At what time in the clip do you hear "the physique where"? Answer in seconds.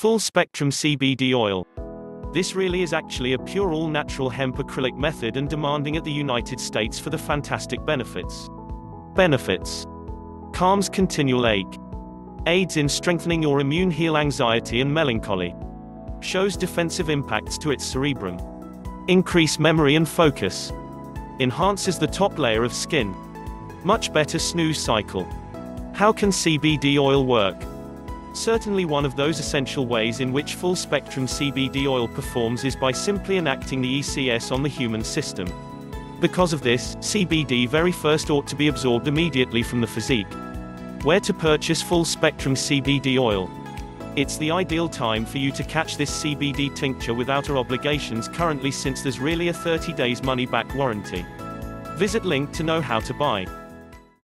39.80-41.20